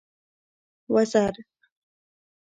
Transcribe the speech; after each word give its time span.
وزر. 0.95 1.33